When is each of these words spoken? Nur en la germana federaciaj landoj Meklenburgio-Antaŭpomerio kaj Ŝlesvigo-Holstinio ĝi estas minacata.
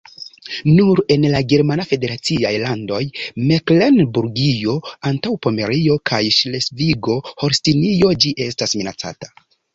Nur 0.77 1.01
en 1.15 1.25
la 1.33 1.41
germana 1.51 1.83
federaciaj 1.91 2.53
landoj 2.63 3.01
Meklenburgio-Antaŭpomerio 3.51 5.99
kaj 6.13 6.23
Ŝlesvigo-Holstinio 6.39 8.11
ĝi 8.25 8.35
estas 8.49 8.77
minacata. 8.83 9.33